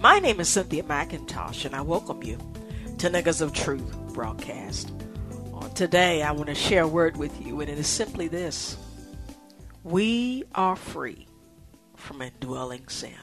My 0.00 0.18
name 0.18 0.38
is 0.40 0.50
Cynthia 0.50 0.82
McIntosh, 0.82 1.64
and 1.64 1.74
I 1.74 1.80
welcome 1.80 2.22
you 2.22 2.38
to 2.98 3.08
Nuggets 3.08 3.40
of 3.40 3.54
Truth 3.54 3.96
broadcast. 4.12 4.92
On 5.54 5.72
today, 5.72 6.22
I 6.22 6.32
want 6.32 6.48
to 6.48 6.54
share 6.54 6.82
a 6.82 6.88
word 6.88 7.16
with 7.16 7.44
you, 7.44 7.60
and 7.60 7.70
it 7.70 7.78
is 7.78 7.86
simply 7.86 8.28
this 8.28 8.76
We 9.82 10.44
are 10.54 10.76
free 10.76 11.26
from 11.96 12.20
indwelling 12.20 12.88
sin. 12.88 13.16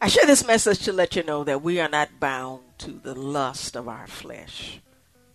I 0.00 0.08
share 0.08 0.26
this 0.26 0.44
message 0.44 0.80
to 0.80 0.92
let 0.92 1.14
you 1.14 1.22
know 1.22 1.44
that 1.44 1.62
we 1.62 1.78
are 1.78 1.88
not 1.88 2.18
bound 2.18 2.62
to 2.78 2.90
the 2.90 3.14
lust 3.14 3.76
of 3.76 3.86
our 3.86 4.08
flesh. 4.08 4.80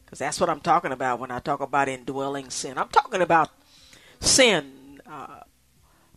Because 0.08 0.20
that's 0.20 0.40
what 0.40 0.50
I'm 0.50 0.62
talking 0.62 0.94
about 0.94 1.20
when 1.20 1.32
I 1.32 1.40
talk 1.40 1.60
about 1.60 1.90
indwelling 1.90 2.50
sin. 2.50 2.78
I'm 2.78 2.88
talking 2.88 3.22
about 3.22 3.50
sin, 4.22 5.02
uh, 5.06 5.42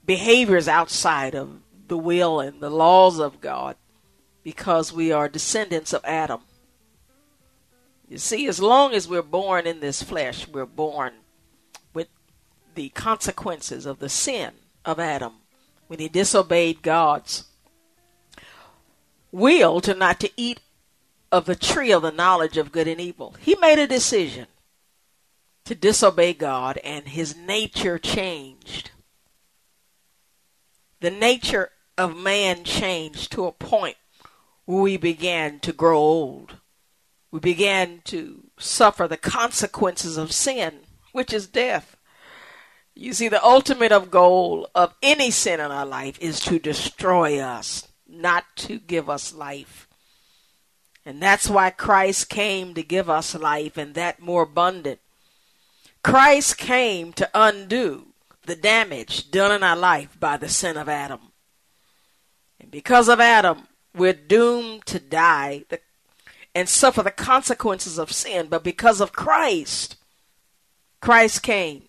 behaviors 0.06 0.69
outside 0.69 1.34
of 1.34 1.58
the 1.88 1.98
will 1.98 2.38
and 2.38 2.60
the 2.60 2.70
laws 2.70 3.19
of 3.19 3.41
God 3.41 3.74
because 4.44 4.92
we 4.92 5.10
are 5.10 5.28
descendants 5.28 5.92
of 5.92 6.05
Adam. 6.05 6.42
You 8.08 8.19
see, 8.19 8.47
as 8.47 8.60
long 8.60 8.94
as 8.94 9.08
we're 9.08 9.22
born 9.22 9.66
in 9.66 9.80
this 9.80 10.04
flesh, 10.04 10.47
we're 10.47 10.66
born 10.66 11.14
with 11.92 12.06
the 12.77 12.91
consequences 12.91 13.86
of 13.86 13.98
the 13.98 14.08
sin 14.08 14.52
of 14.84 15.00
Adam 15.00 15.32
when 15.88 15.98
he 15.98 16.08
disobeyed 16.08 16.82
God's 16.82 17.42
will 19.32 19.80
to 19.80 19.94
not 19.94 20.20
to 20.20 20.30
eat 20.36 20.60
of 21.33 21.47
the 21.47 21.56
tree 21.56 21.92
of 21.92 22.03
the 22.03 22.11
knowledge 22.11 22.56
of 22.56 22.73
good 22.73 22.89
and 22.89 23.00
evil. 23.00 23.34
He 23.41 23.56
made 23.61 23.78
a 23.78 23.86
decision 23.86 24.47
to 25.64 25.75
disobey 25.75 26.34
God 26.34 26.78
and 26.78 27.09
his 27.09 27.37
nature 27.37 27.98
changed. 27.98 28.91
The 31.00 31.11
nature 31.11 31.70
of 31.97 32.17
man 32.17 32.64
changed 32.64 33.33
to 33.33 33.47
a 33.47 33.53
point 33.53 33.97
where 34.64 34.83
we 34.83 34.97
began 34.97 35.61
to 35.61 35.72
grow 35.72 35.98
old. 35.98 36.56
We 37.31 37.41
began 37.41 38.00
to 38.06 38.44
suffer 38.59 39.06
the 39.06 39.17
consequences 39.17 40.17
of 40.17 40.33
sin, 40.33 40.81
which 41.12 41.33
is 41.33 41.47
death. 41.47 41.97
You 42.94 43.12
see, 43.12 43.28
the 43.28 43.42
ultimate 43.44 43.92
of 43.92 44.11
goal 44.11 44.69
of 44.75 44.94
any 45.03 45.31
sin 45.31 45.61
in 45.61 45.70
our 45.70 45.87
life 45.87 46.19
is 46.20 46.41
to 46.41 46.59
destroy 46.59 47.39
us, 47.39 47.89
not 48.09 48.44
to 48.56 48.78
give 48.78 49.09
us 49.09 49.33
life. 49.33 49.89
And 51.05 51.23
that's 51.23 51.48
why 51.48 51.70
Christ 51.70 52.29
came 52.29 52.75
to 52.75 52.83
give 52.83 53.09
us 53.09 53.34
life 53.34 53.77
and 53.77 53.95
that 53.95 54.20
more 54.20 54.43
abundant. 54.43 55.01
Christ 56.03 56.59
came 56.59 57.12
to 57.15 57.31
undo 57.34 58.06
the 58.47 58.56
damage 58.56 59.31
done 59.31 59.53
in 59.53 59.62
our 59.62 59.77
life 59.77 60.19
by 60.19 60.37
the 60.37 60.49
sin 60.49 60.77
of 60.77 60.89
Adam. 60.89 61.21
And 62.59 62.71
because 62.71 63.09
of 63.09 63.21
Adam, 63.21 63.69
we're 63.94 64.12
doomed 64.12 64.87
to 64.87 64.99
die 64.99 65.65
and 66.55 66.69
suffer 66.69 67.03
the 67.03 67.10
consequences 67.10 67.99
of 67.99 68.12
sin. 68.12 68.49
But 68.49 68.65
because 68.65 69.00
of 69.00 69.12
Christ, 69.12 69.97
Christ 71.00 71.43
came 71.43 71.84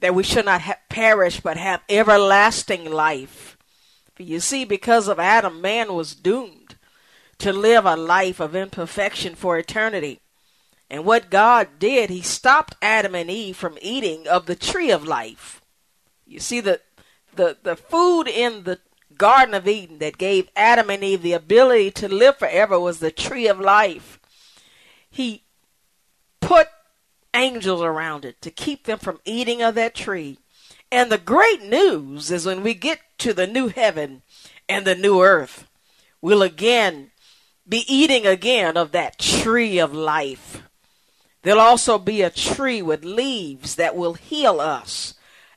that 0.00 0.14
we 0.14 0.22
should 0.22 0.46
not 0.46 0.62
perish 0.88 1.40
but 1.40 1.56
have 1.56 1.82
everlasting 1.88 2.90
life. 2.90 3.56
For 4.14 4.22
you 4.22 4.40
see, 4.40 4.64
because 4.64 5.08
of 5.08 5.20
Adam, 5.20 5.60
man 5.60 5.92
was 5.92 6.14
doomed 6.14 6.59
to 7.40 7.52
live 7.52 7.84
a 7.84 7.96
life 7.96 8.40
of 8.40 8.54
imperfection 8.54 9.34
for 9.34 9.58
eternity. 9.58 10.20
And 10.88 11.04
what 11.04 11.30
God 11.30 11.78
did, 11.78 12.10
He 12.10 12.22
stopped 12.22 12.74
Adam 12.80 13.14
and 13.14 13.30
Eve 13.30 13.56
from 13.56 13.78
eating 13.80 14.26
of 14.26 14.46
the 14.46 14.56
tree 14.56 14.90
of 14.90 15.04
life. 15.06 15.60
You 16.26 16.40
see, 16.40 16.60
the 16.60 16.80
the, 17.34 17.56
the 17.62 17.76
food 17.76 18.28
in 18.28 18.64
the 18.64 18.80
Garden 19.16 19.54
of 19.54 19.68
Eden 19.68 19.98
that 19.98 20.18
gave 20.18 20.48
Adam 20.56 20.90
and 20.90 21.04
Eve 21.04 21.22
the 21.22 21.32
ability 21.32 21.90
to 21.92 22.08
live 22.08 22.38
forever 22.38 22.78
was 22.78 22.98
the 22.98 23.10
tree 23.10 23.46
of 23.46 23.60
life. 23.60 24.18
He 25.10 25.44
put 26.40 26.68
angels 27.34 27.82
around 27.82 28.24
it 28.24 28.40
to 28.42 28.50
keep 28.50 28.84
them 28.84 28.98
from 28.98 29.20
eating 29.24 29.62
of 29.62 29.74
that 29.74 29.94
tree. 29.94 30.38
And 30.90 31.10
the 31.10 31.18
great 31.18 31.62
news 31.62 32.30
is 32.30 32.46
when 32.46 32.62
we 32.62 32.74
get 32.74 33.00
to 33.18 33.32
the 33.32 33.46
new 33.46 33.68
heaven 33.68 34.22
and 34.68 34.86
the 34.86 34.94
new 34.94 35.22
earth, 35.22 35.68
we'll 36.20 36.42
again 36.42 37.09
be 37.70 37.84
eating 37.86 38.26
again 38.26 38.76
of 38.76 38.90
that 38.92 39.18
tree 39.18 39.78
of 39.78 39.94
life. 39.94 40.62
There'll 41.42 41.60
also 41.60 41.98
be 41.98 42.20
a 42.20 42.28
tree 42.28 42.82
with 42.82 43.04
leaves 43.04 43.76
that 43.76 43.96
will 43.96 44.14
heal 44.14 44.60
us 44.60 45.14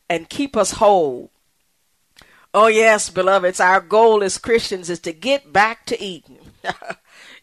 and 0.07 0.29
keep 0.29 0.55
us 0.55 0.73
whole. 0.73 1.31
Oh 2.53 2.67
yes, 2.67 3.09
beloveds, 3.09 3.59
our 3.59 3.81
goal 3.81 4.23
as 4.23 4.37
Christians 4.37 4.89
is 4.91 4.99
to 4.99 5.11
get 5.11 5.51
back 5.51 5.87
to 5.87 6.01
Eden. 6.01 6.37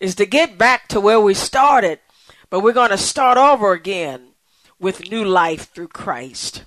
is 0.00 0.14
to 0.14 0.25
get 0.25 0.56
back 0.56 0.86
to 0.88 1.00
where 1.00 1.20
we 1.20 1.34
started, 1.34 1.98
but 2.48 2.60
we're 2.60 2.72
going 2.72 2.91
to 2.91 2.98
start 2.98 3.36
over 3.36 3.72
again 3.72 4.28
with 4.78 5.10
new 5.10 5.25
life 5.25 5.69
through 5.72 5.88
Christ. 5.88 6.64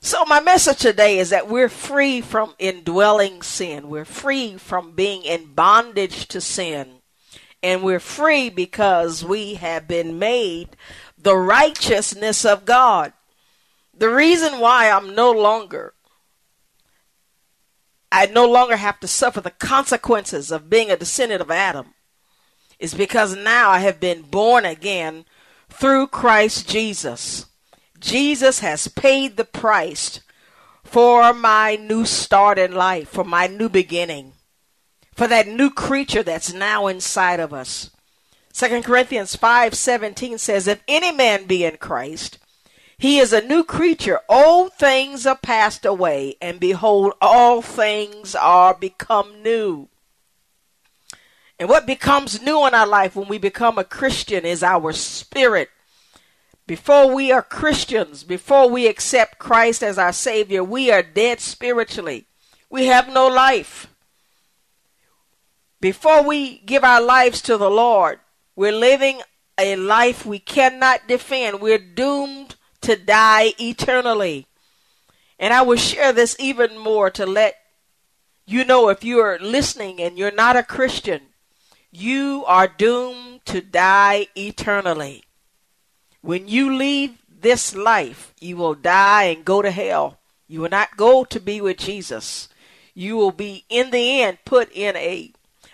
So 0.00 0.24
my 0.26 0.40
message 0.40 0.78
today 0.78 1.18
is 1.18 1.30
that 1.30 1.48
we're 1.48 1.68
free 1.68 2.20
from 2.20 2.54
indwelling 2.58 3.40
sin. 3.42 3.88
We're 3.88 4.04
free 4.04 4.58
from 4.58 4.92
being 4.92 5.22
in 5.22 5.54
bondage 5.54 6.28
to 6.28 6.40
sin. 6.40 7.01
And 7.62 7.82
we're 7.82 8.00
free 8.00 8.50
because 8.50 9.24
we 9.24 9.54
have 9.54 9.86
been 9.86 10.18
made 10.18 10.76
the 11.16 11.36
righteousness 11.36 12.44
of 12.44 12.64
God. 12.64 13.12
The 13.96 14.08
reason 14.08 14.58
why 14.58 14.90
I'm 14.90 15.14
no 15.14 15.30
longer 15.30 15.94
I 18.14 18.26
no 18.26 18.46
longer 18.46 18.76
have 18.76 19.00
to 19.00 19.08
suffer 19.08 19.40
the 19.40 19.50
consequences 19.50 20.52
of 20.52 20.68
being 20.68 20.90
a 20.90 20.98
descendant 20.98 21.40
of 21.40 21.50
Adam 21.50 21.94
is 22.78 22.92
because 22.92 23.34
now 23.34 23.70
I 23.70 23.78
have 23.78 24.00
been 24.00 24.22
born 24.22 24.66
again 24.66 25.24
through 25.70 26.08
Christ 26.08 26.68
Jesus. 26.68 27.46
Jesus 27.98 28.58
has 28.58 28.86
paid 28.86 29.36
the 29.36 29.46
price 29.46 30.20
for 30.84 31.32
my 31.32 31.76
new 31.76 32.04
start 32.04 32.58
in 32.58 32.74
life, 32.74 33.08
for 33.08 33.24
my 33.24 33.46
new 33.46 33.70
beginning, 33.70 34.31
for 35.14 35.26
that 35.28 35.48
new 35.48 35.70
creature 35.70 36.22
that's 36.22 36.52
now 36.52 36.86
inside 36.86 37.40
of 37.40 37.52
us. 37.52 37.90
2 38.52 38.82
Corinthians 38.82 39.36
5:17 39.36 40.38
says 40.38 40.66
if 40.66 40.82
any 40.86 41.12
man 41.12 41.44
be 41.44 41.64
in 41.64 41.76
Christ, 41.76 42.38
he 42.98 43.18
is 43.18 43.32
a 43.32 43.46
new 43.46 43.64
creature. 43.64 44.20
Old 44.28 44.74
things 44.74 45.26
are 45.26 45.36
passed 45.36 45.84
away, 45.84 46.36
and 46.40 46.60
behold, 46.60 47.14
all 47.20 47.62
things 47.62 48.34
are 48.34 48.74
become 48.74 49.42
new. 49.42 49.88
And 51.58 51.68
what 51.68 51.86
becomes 51.86 52.42
new 52.42 52.66
in 52.66 52.74
our 52.74 52.86
life 52.86 53.16
when 53.16 53.28
we 53.28 53.38
become 53.38 53.78
a 53.78 53.84
Christian 53.84 54.44
is 54.44 54.62
our 54.62 54.92
spirit. 54.92 55.70
Before 56.66 57.12
we 57.12 57.32
are 57.32 57.42
Christians, 57.42 58.24
before 58.24 58.68
we 58.68 58.86
accept 58.86 59.38
Christ 59.38 59.82
as 59.82 59.98
our 59.98 60.12
Savior, 60.12 60.62
we 60.62 60.90
are 60.90 61.02
dead 61.02 61.40
spiritually. 61.40 62.26
We 62.70 62.86
have 62.86 63.12
no 63.12 63.26
life. 63.26 63.88
Before 65.82 66.22
we 66.22 66.58
give 66.58 66.84
our 66.84 67.02
lives 67.02 67.42
to 67.42 67.56
the 67.56 67.68
Lord, 67.68 68.20
we're 68.54 68.70
living 68.70 69.20
a 69.58 69.74
life 69.74 70.24
we 70.24 70.38
cannot 70.38 71.08
defend. 71.08 71.60
We're 71.60 71.76
doomed 71.76 72.54
to 72.82 72.94
die 72.94 73.54
eternally. 73.58 74.46
And 75.40 75.52
I 75.52 75.62
will 75.62 75.76
share 75.76 76.12
this 76.12 76.36
even 76.38 76.78
more 76.78 77.10
to 77.10 77.26
let 77.26 77.56
you 78.46 78.64
know 78.64 78.90
if 78.90 79.02
you 79.02 79.18
are 79.18 79.40
listening 79.40 80.00
and 80.00 80.16
you're 80.16 80.30
not 80.30 80.54
a 80.54 80.62
Christian, 80.62 81.20
you 81.90 82.44
are 82.46 82.68
doomed 82.68 83.44
to 83.46 83.60
die 83.60 84.28
eternally. 84.36 85.24
When 86.20 86.46
you 86.46 86.76
leave 86.76 87.18
this 87.28 87.74
life, 87.74 88.32
you 88.38 88.56
will 88.56 88.74
die 88.74 89.24
and 89.24 89.44
go 89.44 89.62
to 89.62 89.72
hell. 89.72 90.20
You 90.46 90.60
will 90.60 90.70
not 90.70 90.96
go 90.96 91.24
to 91.24 91.40
be 91.40 91.60
with 91.60 91.78
Jesus. 91.78 92.48
You 92.94 93.16
will 93.16 93.32
be, 93.32 93.64
in 93.68 93.90
the 93.90 94.22
end, 94.22 94.38
put 94.44 94.70
in 94.70 94.94
a 94.94 95.32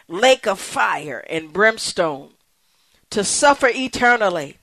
lake 0.08 0.46
of 0.46 0.58
fire 0.58 1.24
and 1.28 1.52
brimstone 1.52 2.30
to 3.10 3.22
suffer 3.22 3.68
eternally. 3.68 4.56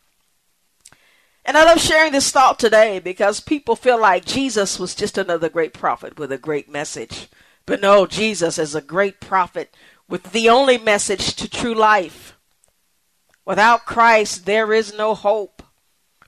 And 1.46 1.56
I 1.58 1.64
love 1.64 1.80
sharing 1.80 2.12
this 2.12 2.32
thought 2.32 2.58
today 2.58 3.00
because 3.00 3.40
people 3.40 3.76
feel 3.76 4.00
like 4.00 4.26
Jesus 4.26 4.80
was 4.80 4.96
just 4.96 5.18
another 5.18 5.48
great 5.48 5.74
prophet 5.74 6.18
with 6.18 6.32
a 6.32 6.40
great 6.40 6.70
message. 6.70 7.28
But 7.68 7.82
no, 7.82 8.08
Jesus 8.08 8.58
is 8.58 8.74
a 8.74 8.82
great 8.82 9.20
prophet 9.20 9.76
with 10.08 10.32
the 10.32 10.50
only 10.50 10.78
message 10.78 11.36
to 11.36 11.50
true 11.50 11.76
life. 11.76 12.36
Without 13.46 13.86
Christ, 13.86 14.46
there 14.46 14.74
is 14.74 14.98
no 14.98 15.14
hope. 15.14 15.62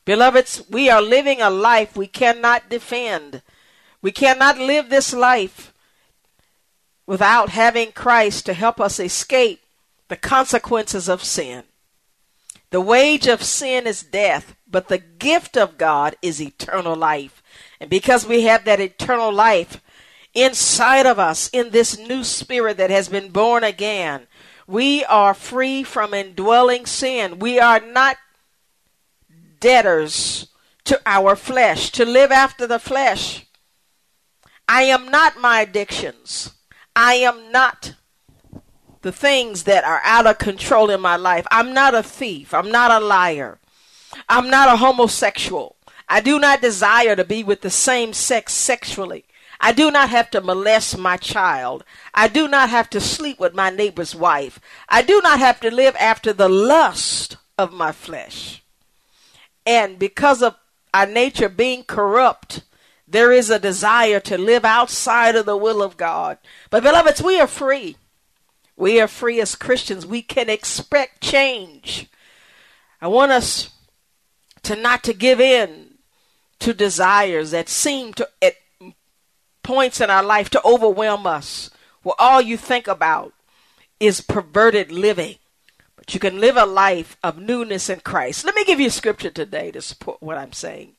Beloveds, 0.05 0.69
we 0.69 0.89
are 0.89 1.01
living 1.01 1.41
a 1.41 1.49
life 1.49 1.97
we 1.97 2.07
cannot 2.07 2.69
defend. 2.69 3.41
We 4.01 4.11
cannot 4.11 4.59
live 4.59 4.89
this 4.89 5.13
life 5.13 5.73
without 7.07 7.49
having 7.49 7.93
Christ 7.93 8.45
to 8.45 8.53
help 8.53 8.79
us 8.79 8.99
escape 8.99 9.61
the 10.09 10.17
consequences 10.17 11.09
of 11.09 11.23
sin. 11.23 11.63
The 12.69 12.81
wage 12.81 13.27
of 13.27 13.41
sin 13.41 13.87
is 13.87 14.03
death, 14.03 14.55
but 14.69 14.89
the 14.89 14.97
gift 14.97 15.57
of 15.57 15.77
God 15.77 16.17
is 16.21 16.41
eternal 16.41 16.95
life. 16.95 17.41
And 17.79 17.89
because 17.89 18.27
we 18.27 18.43
have 18.43 18.65
that 18.65 18.81
eternal 18.81 19.31
life 19.31 19.81
inside 20.33 21.05
of 21.05 21.17
us 21.17 21.49
in 21.53 21.69
this 21.69 21.97
new 21.97 22.23
spirit 22.23 22.77
that 22.77 22.89
has 22.89 23.07
been 23.07 23.31
born 23.31 23.63
again, 23.63 24.27
we 24.67 25.05
are 25.05 25.33
free 25.33 25.83
from 25.83 26.13
indwelling 26.13 26.85
sin. 26.85 27.39
We 27.39 27.57
are 27.57 27.79
not 27.79 28.17
debtors 29.61 30.47
to 30.83 31.01
our 31.05 31.35
flesh, 31.37 31.89
to 31.91 32.05
live 32.05 32.31
after 32.31 32.67
the 32.67 32.79
flesh. 32.79 33.45
I 34.67 34.83
am 34.83 35.09
not 35.09 35.39
my 35.39 35.61
addictions. 35.61 36.51
I 36.99 37.13
am 37.13 37.51
not 37.51 37.93
the 39.03 39.11
things 39.11 39.65
that 39.65 39.83
are 39.83 40.01
out 40.03 40.25
of 40.25 40.39
control 40.39 40.89
in 40.89 40.99
my 40.99 41.15
life. 41.15 41.45
I'm 41.51 41.71
not 41.71 41.93
a 41.93 42.01
thief. 42.01 42.55
I'm 42.55 42.71
not 42.71 42.89
a 42.89 43.05
liar. 43.05 43.59
I'm 44.27 44.49
not 44.49 44.67
a 44.67 44.77
homosexual. 44.77 45.75
I 46.09 46.21
do 46.21 46.39
not 46.39 46.59
desire 46.59 47.15
to 47.15 47.23
be 47.23 47.43
with 47.43 47.61
the 47.61 47.69
same 47.69 48.13
sex 48.13 48.51
sexually. 48.53 49.25
I 49.61 49.73
do 49.73 49.91
not 49.91 50.09
have 50.09 50.31
to 50.31 50.41
molest 50.41 50.97
my 50.97 51.17
child. 51.17 51.83
I 52.15 52.27
do 52.27 52.47
not 52.47 52.71
have 52.71 52.89
to 52.89 52.99
sleep 52.99 53.39
with 53.39 53.53
my 53.53 53.69
neighbor's 53.69 54.15
wife. 54.15 54.59
I 54.89 55.03
do 55.03 55.21
not 55.21 55.37
have 55.37 55.59
to 55.59 55.69
live 55.69 55.95
after 55.97 56.33
the 56.33 56.49
lust 56.49 57.37
of 57.59 57.71
my 57.71 57.91
flesh. 57.91 58.63
And 59.67 59.99
because 59.99 60.41
of 60.41 60.55
our 60.95 61.05
nature 61.05 61.49
being 61.49 61.83
corrupt, 61.83 62.63
there 63.07 63.31
is 63.31 63.49
a 63.49 63.59
desire 63.59 64.19
to 64.21 64.37
live 64.37 64.65
outside 64.65 65.35
of 65.35 65.45
the 65.45 65.57
will 65.57 65.81
of 65.81 65.95
God. 65.95 66.37
But, 66.69 66.83
beloveds, 66.83 67.21
we 67.21 67.39
are 67.39 67.47
free. 67.47 67.95
We 68.75 68.99
are 68.99 69.07
free 69.07 69.39
as 69.39 69.55
Christians. 69.55 70.05
We 70.05 70.21
can 70.21 70.49
expect 70.49 71.21
change. 71.21 72.09
I 73.01 73.07
want 73.07 73.31
us 73.31 73.71
to 74.63 74.75
not 74.75 75.03
to 75.05 75.13
give 75.13 75.39
in 75.39 75.95
to 76.59 76.73
desires 76.73 77.51
that 77.51 77.69
seem 77.69 78.13
to 78.15 78.27
at 78.41 78.55
points 79.63 80.01
in 80.01 80.09
our 80.09 80.23
life 80.23 80.49
to 80.49 80.65
overwhelm 80.65 81.25
us 81.25 81.69
where 82.03 82.15
all 82.19 82.41
you 82.41 82.57
think 82.57 82.87
about 82.87 83.33
is 83.99 84.21
perverted 84.21 84.91
living 84.91 85.35
but 85.95 86.13
you 86.13 86.19
can 86.19 86.39
live 86.39 86.55
a 86.55 86.65
life 86.65 87.17
of 87.23 87.37
newness 87.37 87.89
in 87.89 87.99
Christ 87.99 88.45
let 88.45 88.55
me 88.55 88.63
give 88.65 88.79
you 88.79 88.87
a 88.87 88.91
scripture 88.91 89.29
today 89.29 89.71
to 89.71 89.81
support 89.81 90.21
what 90.21 90.37
I'm 90.37 90.53
saying 90.53 90.96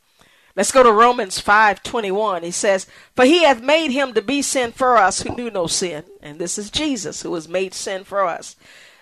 let's 0.58 0.72
go 0.72 0.82
to 0.82 0.92
Romans 0.92 1.40
5:21 1.40 2.42
he 2.42 2.50
says 2.50 2.86
for 3.16 3.24
he 3.24 3.44
hath 3.44 3.62
made 3.62 3.90
him 3.90 4.12
to 4.12 4.20
be 4.20 4.42
sin 4.42 4.72
for 4.72 4.98
us 4.98 5.22
who 5.22 5.34
knew 5.34 5.50
no 5.50 5.66
sin 5.66 6.04
and 6.20 6.38
this 6.38 6.58
is 6.58 6.70
Jesus 6.70 7.22
who 7.22 7.30
was 7.30 7.48
made 7.48 7.72
sin 7.72 8.04
for 8.04 8.26
us 8.26 8.56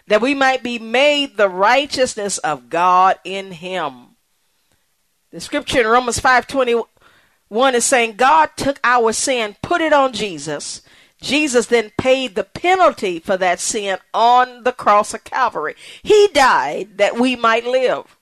that 0.07 0.23
we 0.23 0.35
might 0.35 0.63
be 0.63 0.79
made 0.79 1.37
the 1.37 1.49
righteousness 1.49 2.39
of 2.39 2.71
God 2.71 3.19
in 3.25 3.51
him 3.51 4.17
the 5.37 5.41
scripture 5.41 5.81
in 5.81 5.87
Romans 5.87 6.19
5:21 6.19 7.75
is 7.75 7.85
saying 7.85 8.17
God 8.17 8.51
took 8.57 8.79
our 8.83 9.13
sin, 9.13 9.57
put 9.61 9.83
it 9.83 9.93
on 9.93 10.15
Jesus. 10.15 10.81
Jesus 11.21 11.67
then 11.67 11.93
paid 11.99 12.35
the 12.35 12.45
penalty 12.45 13.19
for 13.19 13.37
that 13.37 13.61
sin 13.61 13.99
on 14.15 14.65
the 14.65 14.73
cross 14.73 15.13
of 15.13 15.25
Calvary. 15.25 15.75
He 16.03 16.29
died 16.29 16.97
that 16.97 17.17
we 17.17 17.37
might 17.37 17.67
live, 17.67 18.16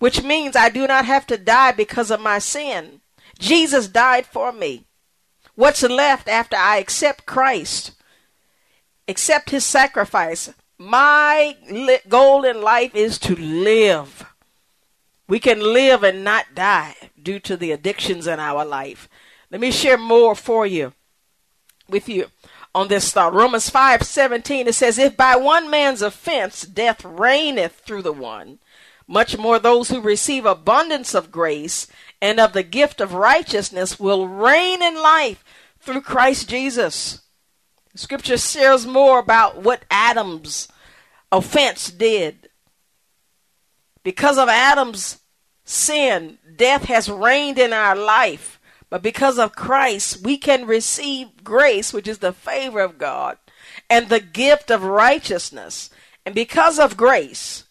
which 0.00 0.24
means 0.24 0.56
I 0.56 0.70
do 0.70 0.88
not 0.88 1.04
have 1.04 1.26
to 1.28 1.38
die 1.38 1.70
because 1.70 2.10
of 2.10 2.20
my 2.20 2.40
sin. 2.40 3.02
Jesus 3.38 3.86
died 3.86 4.26
for 4.26 4.50
me. 4.50 4.86
What's 5.54 5.82
left 5.82 6.26
after 6.28 6.56
I 6.56 6.78
accept 6.78 7.26
Christ, 7.26 7.92
accept 9.06 9.50
his 9.50 9.64
sacrifice? 9.64 10.52
My 10.78 11.56
goal 12.08 12.44
in 12.44 12.62
life 12.62 12.94
is 12.94 13.18
to 13.20 13.36
live. 13.36 14.24
We 15.28 15.38
can 15.38 15.60
live 15.60 16.02
and 16.02 16.24
not 16.24 16.54
die 16.54 16.96
due 17.22 17.38
to 17.40 17.56
the 17.56 17.70
addictions 17.70 18.26
in 18.26 18.40
our 18.40 18.64
life. 18.64 19.06
Let 19.50 19.60
me 19.60 19.70
share 19.70 19.98
more 19.98 20.34
for 20.34 20.66
you 20.66 20.94
with 21.88 22.08
you 22.08 22.28
on 22.74 22.88
this 22.88 23.12
thought. 23.12 23.34
Romans 23.34 23.68
5 23.68 24.02
17, 24.02 24.68
it 24.68 24.74
says, 24.74 24.96
If 24.96 25.16
by 25.16 25.36
one 25.36 25.68
man's 25.68 26.02
offense 26.02 26.62
death 26.62 27.04
reigneth 27.04 27.80
through 27.80 28.02
the 28.02 28.12
one, 28.12 28.60
much 29.10 29.36
more 29.36 29.58
those 29.58 29.88
who 29.88 30.00
receive 30.00 30.46
abundance 30.46 31.14
of 31.14 31.32
grace 31.32 31.88
and 32.22 32.38
of 32.38 32.52
the 32.52 32.62
gift 32.62 33.00
of 33.00 33.12
righteousness 33.12 33.98
will 33.98 34.28
reign 34.28 34.80
in 34.80 34.94
life 34.94 35.44
through 35.80 36.00
Christ 36.00 36.48
Jesus. 36.48 37.20
Scripture 37.96 38.38
shares 38.38 38.86
more 38.86 39.18
about 39.18 39.62
what 39.62 39.84
Adam's 39.90 40.68
offense 41.32 41.90
did. 41.90 42.50
Because 44.04 44.38
of 44.38 44.48
Adam's 44.48 45.18
sin, 45.64 46.38
death 46.54 46.84
has 46.84 47.10
reigned 47.10 47.58
in 47.58 47.72
our 47.72 47.96
life. 47.96 48.60
But 48.90 49.02
because 49.02 49.40
of 49.40 49.56
Christ, 49.56 50.22
we 50.22 50.36
can 50.36 50.68
receive 50.68 51.42
grace, 51.42 51.92
which 51.92 52.06
is 52.06 52.18
the 52.18 52.32
favor 52.32 52.80
of 52.80 52.96
God, 52.96 53.38
and 53.88 54.08
the 54.08 54.20
gift 54.20 54.70
of 54.70 54.84
righteousness. 54.84 55.90
And 56.24 56.32
because 56.32 56.78
of 56.78 56.96
grace, 56.96 57.64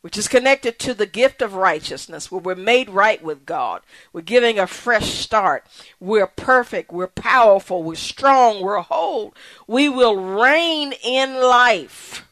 which 0.00 0.16
is 0.16 0.28
connected 0.28 0.78
to 0.78 0.94
the 0.94 1.06
gift 1.06 1.42
of 1.42 1.54
righteousness, 1.54 2.30
where 2.30 2.40
we're 2.40 2.54
made 2.54 2.88
right 2.90 3.22
with 3.22 3.46
God, 3.46 3.82
we're 4.12 4.20
giving 4.20 4.58
a 4.58 4.66
fresh 4.66 5.14
start, 5.14 5.66
we're 5.98 6.26
perfect, 6.26 6.92
we're 6.92 7.06
powerful, 7.06 7.82
we're 7.82 7.96
strong, 7.96 8.60
we're 8.60 8.80
whole, 8.80 9.34
we 9.66 9.88
will 9.88 10.16
reign 10.16 10.92
in 11.04 11.34
life. 11.40 12.26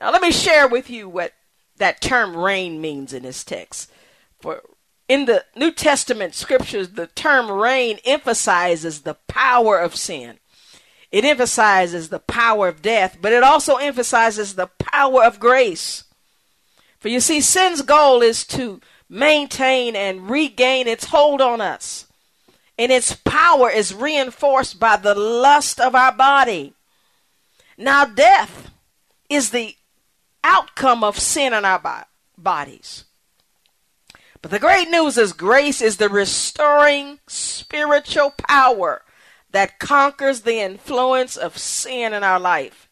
Now, 0.00 0.12
let 0.12 0.22
me 0.22 0.30
share 0.30 0.68
with 0.68 0.88
you 0.88 1.08
what 1.08 1.32
that 1.76 2.00
term 2.00 2.36
reign 2.36 2.80
means 2.80 3.12
in 3.12 3.24
this 3.24 3.44
text. 3.44 3.90
For 4.40 4.62
in 5.08 5.24
the 5.24 5.44
New 5.56 5.72
Testament 5.72 6.34
scriptures, 6.34 6.90
the 6.90 7.06
term 7.06 7.50
reign 7.50 7.98
emphasizes 8.04 9.00
the 9.00 9.14
power 9.26 9.78
of 9.78 9.96
sin. 9.96 10.38
It 11.10 11.24
emphasizes 11.24 12.08
the 12.08 12.18
power 12.18 12.68
of 12.68 12.82
death, 12.82 13.18
but 13.20 13.32
it 13.32 13.42
also 13.42 13.76
emphasizes 13.76 14.54
the 14.54 14.66
power 14.66 15.24
of 15.24 15.40
grace. 15.40 16.04
For 16.98 17.08
you 17.08 17.20
see, 17.20 17.40
sin's 17.40 17.82
goal 17.82 18.22
is 18.22 18.44
to 18.48 18.80
maintain 19.08 19.96
and 19.96 20.28
regain 20.28 20.86
its 20.86 21.06
hold 21.06 21.40
on 21.40 21.60
us. 21.60 22.06
And 22.76 22.92
its 22.92 23.14
power 23.14 23.70
is 23.70 23.94
reinforced 23.94 24.78
by 24.78 24.96
the 24.96 25.14
lust 25.14 25.80
of 25.80 25.94
our 25.94 26.12
body. 26.12 26.74
Now, 27.76 28.04
death 28.04 28.70
is 29.28 29.50
the 29.50 29.76
outcome 30.44 31.02
of 31.02 31.18
sin 31.18 31.52
in 31.52 31.64
our 31.64 32.06
bodies. 32.36 33.04
But 34.42 34.50
the 34.50 34.58
great 34.58 34.88
news 34.88 35.18
is 35.18 35.32
grace 35.32 35.80
is 35.80 35.96
the 35.96 36.08
restoring 36.08 37.18
spiritual 37.26 38.30
power 38.30 39.02
that 39.50 39.78
conquers 39.78 40.42
the 40.42 40.60
influence 40.60 41.36
of 41.36 41.58
sin 41.58 42.12
in 42.12 42.22
our 42.22 42.40
life. 42.40 42.88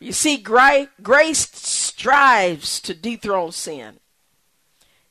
You 0.00 0.12
see, 0.12 0.36
grace 0.36 1.48
strives 1.52 2.80
to 2.80 2.94
dethrone 2.94 3.52
sin. 3.52 4.00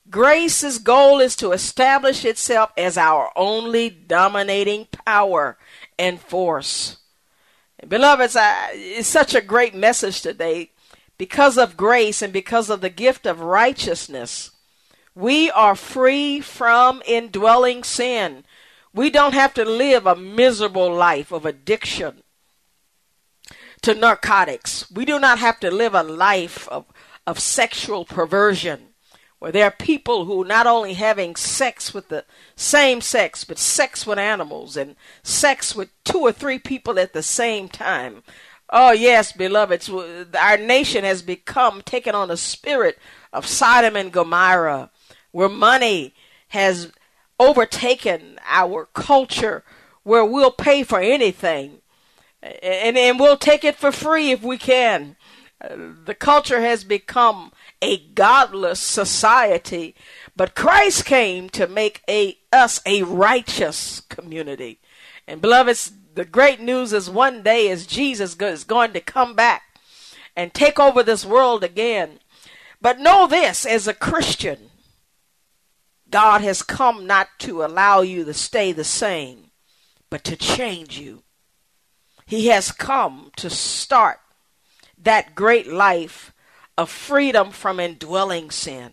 Grace's 0.10 0.80
goal 0.80 1.20
is 1.20 1.36
to 1.36 1.51
establish 1.51 2.25
itself 2.25 2.72
as 2.75 2.98
our 2.98 3.32
only 3.36 3.89
dominating 3.92 4.88
power 5.06 5.58
and 6.00 6.20
force. 6.20 6.98
Beloveds, 7.88 8.36
it's 8.74 9.08
such 9.08 9.36
a 9.36 9.42
great 9.42 9.75
message 9.75 10.22
today 10.22 10.72
because 11.20 11.58
of 11.58 11.78
grace 11.78 12.22
and 12.22 12.34
because 12.34 12.70
of 12.70 12.82
the 12.82 12.89
gift 12.89 13.28
of 13.28 13.42
righteousness, 13.42 14.51
we 15.13 15.51
are 15.51 15.75
free 15.75 16.42
from 16.42 17.04
indwelling 17.06 17.84
sin. 17.84 18.44
We 18.93 19.10
don't 19.10 19.34
have 19.34 19.53
to 19.55 19.65
live 19.65 20.05
a 20.05 20.15
miserable 20.15 20.91
life 20.91 21.31
of 21.31 21.46
addiction 21.46 22.24
to 23.81 23.93
narcotics. 23.93 24.89
We 24.91 25.05
do 25.05 25.19
not 25.19 25.39
have 25.39 25.60
to 25.62 25.72
live 25.72 25.93
a 25.93 26.03
life 26.03 26.67
of, 26.69 26.86
of 27.25 27.39
sexual 27.39 28.05
perversion 28.05 28.88
where 29.38 29.53
there 29.53 29.65
are 29.65 29.72
people 29.72 30.25
who 30.25 30.43
are 30.43 30.48
not 30.48 30.67
only 30.67 30.96
having 30.96 31.36
sex 31.36 31.93
with 31.93 32.10
the 32.10 32.25
same 32.58 33.00
sex, 33.00 33.46
but 33.46 33.58
sex 33.58 34.05
with 34.05 34.19
animals 34.19 34.75
and 34.75 34.98
sex 35.24 35.74
with 35.74 35.89
two 36.03 36.19
or 36.19 36.34
three 36.34 36.60
people 36.60 37.00
at 37.00 37.13
the 37.13 37.24
same 37.24 37.69
time 37.69 38.22
Oh, 38.72 38.91
yes, 38.91 39.31
beloveds. 39.31 39.89
Our 39.89 40.58
nation 40.58 41.03
has 41.03 41.22
become 41.22 41.81
taken 41.81 42.13
on 42.13 42.29
a 42.29 42.38
spirit 42.38 43.00
of 43.34 43.48
Sodom 43.48 43.96
and 43.96 44.12
Gomorrah, 44.12 44.91
where 45.31 45.50
money 45.50 46.13
has 46.50 46.91
overtaken 47.39 48.39
our 48.48 48.86
culture, 48.93 49.63
where 50.03 50.25
we'll 50.25 50.51
pay 50.51 50.84
for 50.84 51.00
anything. 51.00 51.81
And, 52.41 52.98
and 52.98 53.19
we'll 53.19 53.38
take 53.38 53.63
it 53.63 53.75
for 53.75 53.91
free 53.91 54.31
if 54.31 54.41
we 54.41 54.58
can. 54.58 55.15
The 55.60 56.15
culture 56.15 56.62
has 56.62 56.84
become 56.86 57.51
a 57.81 57.98
godless 57.98 58.79
society, 58.79 59.93
but 60.36 60.55
Christ 60.55 61.03
came 61.03 61.50
to 61.50 61.67
make 61.67 62.01
a 62.10 62.38
us 62.51 62.81
a 62.86 63.03
righteous 63.03 64.00
community. 64.01 64.79
And 65.27 65.41
beloveds, 65.41 65.91
the 66.15 66.24
great 66.25 66.62
news 66.62 66.93
is 66.93 67.10
one 67.10 67.43
day 67.43 67.67
is 67.67 67.86
Jesus 67.86 68.38
is 68.39 68.63
going 68.63 68.93
to 68.93 69.01
come 69.01 69.36
back 69.36 69.63
and 70.36 70.53
take 70.53 70.79
over 70.79 71.03
this 71.03 71.25
world 71.25 71.63
again. 71.63 72.19
But 72.81 73.00
know 73.00 73.27
this 73.27 73.65
as 73.65 73.88
a 73.88 73.93
Christian, 73.93 74.68
God 76.10 76.42
has 76.42 76.62
come 76.62 77.06
not 77.06 77.30
to 77.39 77.63
allow 77.63 78.01
you 78.01 78.25
to 78.25 78.34
stay 78.34 78.72
the 78.72 78.84
same, 78.84 79.51
but 80.10 80.24
to 80.24 80.36
change 80.36 80.98
you. 80.98 81.24
He 82.25 82.48
has 82.48 82.72
come 82.72 83.32
to 83.38 83.50
start 83.50 84.20
that 84.98 85.36
great 85.36 85.68
life 85.68 86.34
of 86.78 86.89
freedom 86.89 87.51
from 87.51 87.80
indwelling 87.80 88.51
sin. 88.51 88.92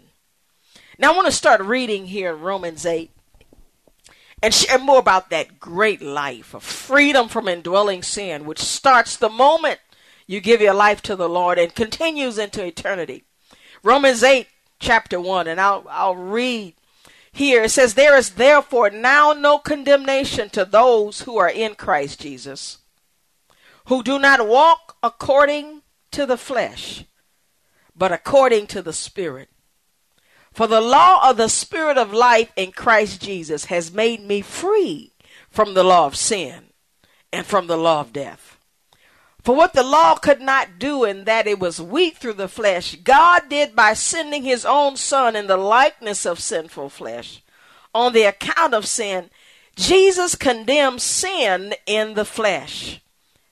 Now, 0.99 1.13
I 1.13 1.17
want 1.17 1.27
to 1.27 1.33
start 1.33 1.61
reading 1.61 2.07
here 2.07 2.35
in 2.35 2.41
Romans 2.41 2.87
8 2.87 3.11
and 4.43 4.55
share 4.55 4.79
more 4.79 4.99
about 4.99 5.31
that 5.31 5.59
great 5.59 6.01
life 6.01 6.55
of 6.55 6.63
freedom 6.63 7.29
from 7.29 7.49
indwelling 7.49 8.03
sin, 8.03 8.45
which 8.45 8.59
starts 8.59 9.17
the 9.17 9.29
moment 9.29 9.81
you 10.27 10.41
give 10.41 10.61
your 10.61 10.75
life 10.75 11.03
to 11.03 11.17
the 11.17 11.29
Lord 11.29 11.59
and 11.59 11.75
continues 11.75 12.39
into 12.39 12.65
eternity. 12.65 13.25
Romans 13.83 14.23
8, 14.23 14.47
chapter 14.81 15.21
1, 15.21 15.47
and 15.47 15.61
I'll, 15.61 15.87
I'll 15.89 16.17
read 16.17 16.75
here. 17.37 17.65
It 17.65 17.71
says, 17.71 17.95
There 17.95 18.17
is 18.17 18.31
therefore 18.31 18.91
now 18.91 19.33
no 19.33 19.59
condemnation 19.59 20.51
to 20.51 20.65
those 20.65 21.23
who 21.23 21.39
are 21.39 21.49
in 21.49 21.75
Christ 21.75 22.21
Jesus, 22.21 22.79
who 23.87 24.03
do 24.03 24.19
not 24.19 24.49
walk 24.49 24.97
according 25.03 25.83
to 26.13 26.27
the 26.27 26.37
flesh, 26.37 27.05
but 27.95 28.13
according 28.13 28.67
to 28.69 28.83
the 28.83 28.93
Spirit. 28.93 29.49
For 30.53 30.67
the 30.67 30.81
law 30.81 31.29
of 31.29 31.37
the 31.37 31.49
Spirit 31.49 31.99
of 31.99 32.13
life 32.13 32.51
in 32.57 32.73
Christ 32.73 33.21
Jesus 33.21 33.67
has 33.67 33.93
made 33.93 34.23
me 34.23 34.41
free 34.41 35.13
from 35.51 35.75
the 35.75 35.85
law 35.85 36.07
of 36.07 36.17
sin 36.17 36.71
and 37.33 37.45
from 37.45 37.67
the 37.67 37.77
law 37.77 38.01
of 38.01 38.13
death. 38.13 38.56
For 39.47 39.55
what 39.55 39.75
the 39.75 39.85
law 39.85 40.17
could 40.17 40.41
not 40.41 40.81
do 40.81 41.05
in 41.05 41.23
that 41.23 41.47
it 41.47 41.61
was 41.61 41.81
weak 41.81 42.17
through 42.17 42.33
the 42.33 42.49
flesh, 42.49 42.97
God 42.97 43.49
did 43.49 43.77
by 43.77 43.93
sending 43.93 44.43
his 44.43 44.65
own 44.65 44.97
Son 44.97 45.37
in 45.37 45.47
the 45.47 45.57
likeness 45.57 46.27
of 46.27 46.41
sinful 46.41 46.89
flesh. 46.89 47.45
On 47.95 48.13
the 48.13 48.25
account 48.25 48.75
of 48.75 48.89
sin, 48.89 49.31
Jesus 49.77 50.35
condemned 50.35 51.01
sin 51.01 51.75
in 51.87 52.15
the 52.15 52.25
flesh, 52.25 53.01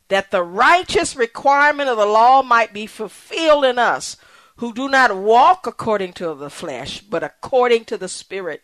that 0.09 0.33
the 0.33 0.43
righteous 0.43 1.15
requirement 1.15 1.89
of 1.89 1.97
the 1.97 2.07
law 2.07 2.43
might 2.43 2.73
be 2.73 2.89
fulfilled 2.89 3.65
in 3.65 3.79
us 3.79 4.17
who 4.57 4.75
do 4.75 4.89
not 4.89 5.17
walk 5.17 5.65
according 5.65 6.13
to 6.15 6.35
the 6.35 6.51
flesh, 6.51 7.03
but 7.03 7.23
according 7.23 7.85
to 7.85 7.97
the 7.97 8.09
Spirit. 8.09 8.63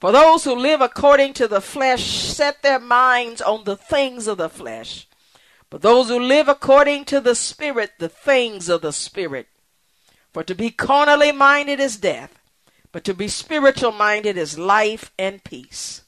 For 0.00 0.10
those 0.10 0.44
who 0.44 0.54
live 0.54 0.80
according 0.80 1.34
to 1.34 1.46
the 1.46 1.60
flesh 1.60 2.06
set 2.06 2.62
their 2.62 2.80
minds 2.80 3.42
on 3.42 3.64
the 3.64 3.76
things 3.76 4.26
of 4.26 4.38
the 4.38 4.48
flesh, 4.48 5.07
but 5.70 5.82
those 5.82 6.08
who 6.08 6.18
live 6.18 6.48
according 6.48 7.04
to 7.06 7.20
the 7.20 7.34
Spirit, 7.34 7.92
the 7.98 8.08
things 8.08 8.68
of 8.68 8.82
the 8.82 8.92
Spirit. 8.92 9.48
For 10.32 10.42
to 10.44 10.54
be 10.54 10.70
carnally 10.70 11.32
minded 11.32 11.80
is 11.80 11.96
death, 11.96 12.38
but 12.92 13.04
to 13.04 13.14
be 13.14 13.28
spiritual 13.28 13.92
minded 13.92 14.36
is 14.36 14.58
life 14.58 15.12
and 15.18 15.42
peace. 15.44 16.02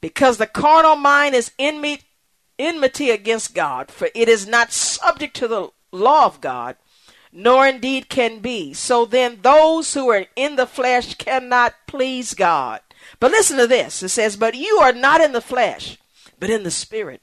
Because 0.00 0.38
the 0.38 0.46
carnal 0.46 0.96
mind 0.96 1.34
is 1.34 1.52
enmity 1.58 3.10
against 3.10 3.54
God, 3.54 3.90
for 3.90 4.08
it 4.14 4.28
is 4.28 4.46
not 4.46 4.72
subject 4.72 5.34
to 5.36 5.48
the 5.48 5.70
law 5.92 6.26
of 6.26 6.40
God 6.40 6.76
nor 7.32 7.66
indeed 7.66 8.08
can 8.08 8.40
be. 8.40 8.72
So 8.74 9.04
then 9.04 9.38
those 9.42 9.94
who 9.94 10.08
are 10.10 10.26
in 10.36 10.56
the 10.56 10.66
flesh 10.66 11.14
cannot 11.14 11.74
please 11.86 12.34
God. 12.34 12.80
But 13.20 13.30
listen 13.30 13.58
to 13.58 13.66
this. 13.66 14.02
It 14.02 14.08
says, 14.08 14.36
But 14.36 14.54
you 14.54 14.78
are 14.78 14.92
not 14.92 15.20
in 15.20 15.32
the 15.32 15.40
flesh, 15.40 15.98
but 16.38 16.50
in 16.50 16.62
the 16.62 16.70
spirit. 16.70 17.22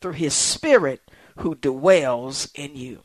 through 0.00 0.12
his 0.12 0.34
spirit 0.34 1.00
who 1.38 1.54
dwells 1.54 2.50
in 2.54 2.76
you. 2.76 3.02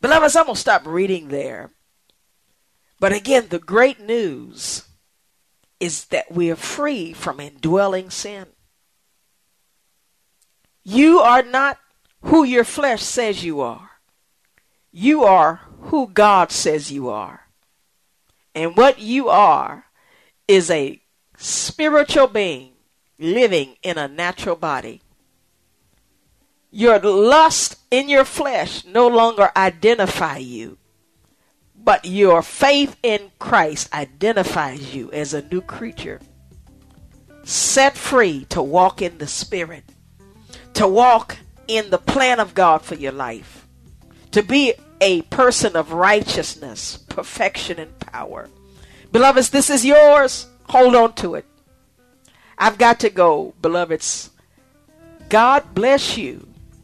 Beloveds, 0.00 0.36
I'm 0.36 0.44
going 0.44 0.54
to 0.54 0.60
stop 0.60 0.86
reading 0.86 1.28
there. 1.28 1.70
But 3.00 3.12
again, 3.12 3.46
the 3.48 3.58
great 3.58 4.00
news 4.00 4.84
is 5.80 6.06
that 6.06 6.32
we 6.32 6.50
are 6.50 6.56
free 6.56 7.12
from 7.12 7.40
indwelling 7.40 8.10
sin. 8.10 8.46
You 10.82 11.20
are 11.20 11.42
not 11.42 11.78
who 12.22 12.44
your 12.44 12.64
flesh 12.64 13.02
says 13.02 13.44
you 13.44 13.60
are. 13.60 13.90
You 14.92 15.24
are 15.24 15.60
who 15.80 16.08
God 16.08 16.52
says 16.52 16.92
you 16.92 17.08
are. 17.08 17.48
And 18.54 18.76
what 18.76 18.98
you 18.98 19.28
are 19.28 19.86
is 20.46 20.70
a 20.70 21.02
spiritual 21.36 22.28
being 22.28 22.72
living 23.18 23.76
in 23.82 23.98
a 23.98 24.08
natural 24.08 24.56
body. 24.56 25.02
Your 26.76 26.98
lust 26.98 27.76
in 27.92 28.08
your 28.08 28.24
flesh 28.24 28.84
no 28.84 29.06
longer 29.06 29.52
identify 29.56 30.38
you, 30.38 30.76
but 31.76 32.04
your 32.04 32.42
faith 32.42 32.96
in 33.00 33.30
Christ 33.38 33.94
identifies 33.94 34.92
you 34.92 35.08
as 35.12 35.32
a 35.32 35.46
new 35.46 35.60
creature. 35.60 36.20
Set 37.44 37.96
free 37.96 38.46
to 38.46 38.60
walk 38.60 39.00
in 39.00 39.18
the 39.18 39.28
Spirit, 39.28 39.84
to 40.72 40.88
walk 40.88 41.36
in 41.68 41.90
the 41.90 41.98
plan 41.98 42.40
of 42.40 42.54
God 42.54 42.82
for 42.82 42.96
your 42.96 43.12
life, 43.12 43.68
to 44.32 44.42
be 44.42 44.74
a 45.00 45.22
person 45.22 45.76
of 45.76 45.92
righteousness, 45.92 46.96
perfection, 47.08 47.78
and 47.78 47.96
power. 48.00 48.48
Beloveds, 49.12 49.50
this 49.50 49.70
is 49.70 49.84
yours. 49.84 50.48
Hold 50.70 50.96
on 50.96 51.12
to 51.14 51.36
it. 51.36 51.46
I've 52.58 52.78
got 52.78 52.98
to 52.98 53.10
go, 53.10 53.54
beloveds. 53.62 54.30
God 55.28 55.72
bless 55.72 56.18
you, 56.18 56.48